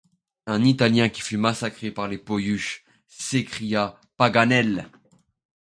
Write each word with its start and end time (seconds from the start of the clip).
Un 0.47 0.63
Italien 0.63 1.09
qui 1.09 1.21
fut 1.21 1.37
massacré 1.37 1.91
par 1.91 2.07
les 2.07 2.17
Poyuches? 2.17 2.85
s’écria 3.07 3.99
Paganel. 4.17 4.89